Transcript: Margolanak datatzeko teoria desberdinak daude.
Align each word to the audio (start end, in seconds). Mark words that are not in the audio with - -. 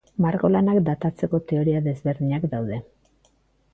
Margolanak 0.25 0.79
datatzeko 0.87 1.41
teoria 1.51 1.83
desberdinak 1.91 2.49
daude. 2.55 2.81